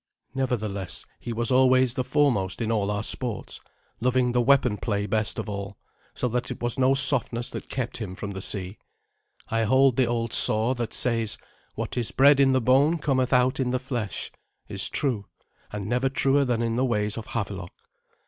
Nevertheless 0.33 1.05
he 1.19 1.31
was 1.31 1.51
always 1.51 1.93
the 1.93 2.03
foremost 2.03 2.59
in 2.59 2.71
all 2.71 2.89
our 2.89 3.03
sports, 3.03 3.59
loving 3.99 4.31
the 4.31 4.41
weapon 4.41 4.77
play 4.77 5.05
best 5.05 5.37
of 5.37 5.47
all, 5.47 5.77
so 6.15 6.27
that 6.29 6.49
it 6.49 6.59
was 6.59 6.79
no 6.79 6.95
softness 6.95 7.51
that 7.51 7.69
kept 7.69 7.97
him 7.97 8.15
from 8.15 8.31
the 8.31 8.41
sea. 8.41 8.79
I 9.49 9.61
hold 9.65 9.97
that 9.97 10.01
the 10.01 10.09
old 10.09 10.33
saw 10.33 10.73
that 10.73 10.95
says, 10.95 11.37
"What 11.75 11.97
is 11.97 12.09
bred 12.09 12.39
in 12.39 12.51
the 12.51 12.59
bone 12.61 12.97
cometh 12.97 13.31
out 13.31 13.59
in 13.59 13.69
the 13.69 13.77
flesh," 13.79 14.31
is 14.67 14.89
true, 14.89 15.27
and 15.71 15.85
never 15.87 16.09
truer 16.09 16.45
than 16.45 16.63
in 16.63 16.77
the 16.77 16.85
ways 16.85 17.15
of 17.15 17.27
Havelok. 17.27 17.69